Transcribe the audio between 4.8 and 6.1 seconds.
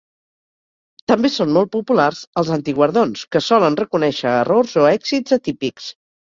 o èxits atípics.